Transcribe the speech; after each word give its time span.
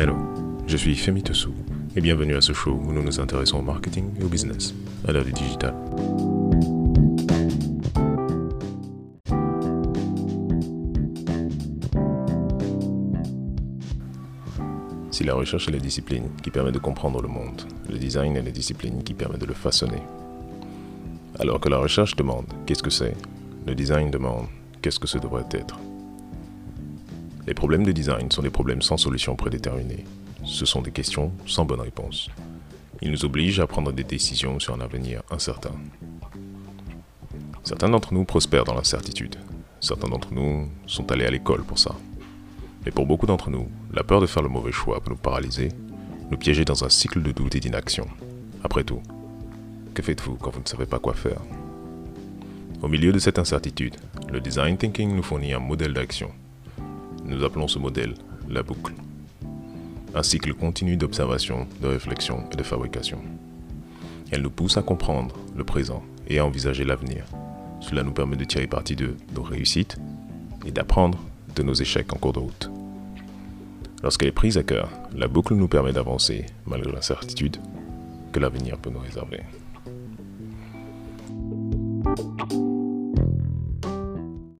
Hello, 0.00 0.16
je 0.68 0.76
suis 0.76 0.94
Femi 0.94 1.24
Tessou 1.24 1.52
et 1.96 2.00
bienvenue 2.00 2.36
à 2.36 2.40
ce 2.40 2.52
show 2.52 2.70
où 2.70 2.92
nous 2.92 3.02
nous 3.02 3.18
intéressons 3.18 3.58
au 3.58 3.62
marketing 3.62 4.12
et 4.20 4.22
au 4.22 4.28
business 4.28 4.72
à 5.08 5.10
l'heure 5.10 5.24
du 5.24 5.32
digital. 5.32 5.74
Si 15.10 15.24
la 15.24 15.34
recherche 15.34 15.66
est 15.66 15.72
la 15.72 15.80
discipline 15.80 16.28
qui 16.44 16.52
permet 16.52 16.70
de 16.70 16.78
comprendre 16.78 17.20
le 17.20 17.26
monde, 17.26 17.62
le 17.90 17.98
design 17.98 18.36
est 18.36 18.42
la 18.42 18.52
discipline 18.52 19.02
qui 19.02 19.14
permet 19.14 19.38
de 19.38 19.46
le 19.46 19.54
façonner. 19.54 20.02
Alors 21.40 21.58
que 21.58 21.68
la 21.68 21.78
recherche 21.78 22.14
demande 22.14 22.46
qu'est-ce 22.66 22.84
que 22.84 22.90
c'est, 22.90 23.16
le 23.66 23.74
design 23.74 24.12
demande 24.12 24.46
qu'est-ce 24.80 25.00
que 25.00 25.08
ce 25.08 25.18
devrait 25.18 25.48
être. 25.50 25.76
Les 27.48 27.54
problèmes 27.54 27.84
de 27.84 27.92
design 27.92 28.30
sont 28.30 28.42
des 28.42 28.50
problèmes 28.50 28.82
sans 28.82 28.98
solution 28.98 29.34
prédéterminée. 29.34 30.04
Ce 30.44 30.66
sont 30.66 30.82
des 30.82 30.90
questions 30.90 31.32
sans 31.46 31.64
bonne 31.64 31.80
réponse. 31.80 32.28
Ils 33.00 33.10
nous 33.10 33.24
obligent 33.24 33.60
à 33.60 33.66
prendre 33.66 33.90
des 33.90 34.04
décisions 34.04 34.60
sur 34.60 34.74
un 34.74 34.82
avenir 34.82 35.22
incertain. 35.30 35.72
Certains 37.64 37.88
d'entre 37.88 38.12
nous 38.12 38.26
prospèrent 38.26 38.64
dans 38.64 38.74
l'incertitude. 38.74 39.36
Certains 39.80 40.08
d'entre 40.08 40.34
nous 40.34 40.68
sont 40.86 41.10
allés 41.10 41.24
à 41.24 41.30
l'école 41.30 41.64
pour 41.64 41.78
ça. 41.78 41.94
Mais 42.84 42.90
pour 42.90 43.06
beaucoup 43.06 43.24
d'entre 43.24 43.48
nous, 43.48 43.70
la 43.94 44.04
peur 44.04 44.20
de 44.20 44.26
faire 44.26 44.42
le 44.42 44.50
mauvais 44.50 44.70
choix 44.70 45.00
peut 45.00 45.12
nous 45.12 45.16
paralyser, 45.16 45.70
nous 46.30 46.36
piéger 46.36 46.66
dans 46.66 46.84
un 46.84 46.90
cycle 46.90 47.22
de 47.22 47.32
doute 47.32 47.54
et 47.54 47.60
d'inaction. 47.60 48.06
Après 48.62 48.84
tout, 48.84 49.00
que 49.94 50.02
faites-vous 50.02 50.34
quand 50.34 50.50
vous 50.50 50.60
ne 50.60 50.68
savez 50.68 50.84
pas 50.84 50.98
quoi 50.98 51.14
faire? 51.14 51.40
Au 52.82 52.88
milieu 52.88 53.10
de 53.10 53.18
cette 53.18 53.38
incertitude, 53.38 53.96
le 54.30 54.38
design 54.38 54.76
thinking 54.76 55.16
nous 55.16 55.22
fournit 55.22 55.54
un 55.54 55.60
modèle 55.60 55.94
d'action 55.94 56.30
nous 57.28 57.44
appelons 57.44 57.68
ce 57.68 57.78
modèle 57.78 58.14
la 58.48 58.62
boucle. 58.62 58.94
Un 60.14 60.22
cycle 60.22 60.54
continu 60.54 60.96
d'observation, 60.96 61.66
de 61.82 61.88
réflexion 61.88 62.44
et 62.50 62.56
de 62.56 62.62
fabrication. 62.62 63.18
Elle 64.30 64.42
nous 64.42 64.50
pousse 64.50 64.76
à 64.76 64.82
comprendre 64.82 65.36
le 65.56 65.64
présent 65.64 66.02
et 66.26 66.38
à 66.38 66.46
envisager 66.46 66.84
l'avenir. 66.84 67.24
Cela 67.80 68.02
nous 68.02 68.12
permet 68.12 68.36
de 68.36 68.44
tirer 68.44 68.66
parti 68.66 68.96
de 68.96 69.16
nos 69.34 69.42
réussites 69.42 69.96
et 70.66 70.70
d'apprendre 70.70 71.18
de 71.54 71.62
nos 71.62 71.74
échecs 71.74 72.12
en 72.12 72.18
cours 72.18 72.32
de 72.32 72.40
route. 72.40 72.70
Lorsqu'elle 74.02 74.28
est 74.28 74.32
prise 74.32 74.58
à 74.58 74.62
cœur, 74.62 74.88
la 75.14 75.28
boucle 75.28 75.54
nous 75.54 75.68
permet 75.68 75.92
d'avancer 75.92 76.46
malgré 76.66 76.92
l'incertitude 76.92 77.56
que 78.32 78.40
l'avenir 78.40 78.78
peut 78.78 78.90
nous 78.90 79.00
réserver. 79.00 79.42